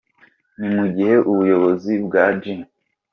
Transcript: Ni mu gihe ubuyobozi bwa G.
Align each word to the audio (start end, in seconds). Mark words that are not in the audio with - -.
Ni 0.57 0.67
mu 0.75 0.85
gihe 0.95 1.15
ubuyobozi 1.31 1.91
bwa 2.05 2.25
G. 2.39 2.41